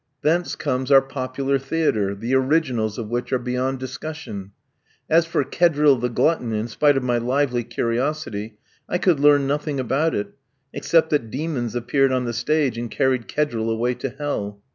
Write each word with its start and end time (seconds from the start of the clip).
Thence 0.23 0.55
comes 0.55 0.89
our 0.89 1.03
popular 1.03 1.59
theatre, 1.59 2.15
the 2.15 2.33
originals 2.33 2.97
of 2.97 3.09
which 3.09 3.31
are 3.31 3.37
beyond 3.37 3.77
discussion. 3.77 4.51
As 5.07 5.27
for 5.27 5.43
Kedril, 5.43 5.97
the 5.97 6.09
Glutton, 6.09 6.53
in 6.53 6.67
spite 6.67 6.97
of 6.97 7.03
my 7.03 7.19
lively 7.19 7.63
curiosity, 7.63 8.57
I 8.89 8.97
could 8.97 9.19
learn 9.19 9.45
nothing 9.45 9.79
about 9.79 10.15
it, 10.15 10.29
except 10.73 11.11
that 11.11 11.29
demons 11.29 11.75
appeared 11.75 12.11
on 12.11 12.25
the 12.25 12.33
stage 12.33 12.79
and 12.79 12.89
carried 12.89 13.27
Kedril 13.27 13.69
away 13.71 13.93
to 13.93 14.09
hell. 14.09 14.59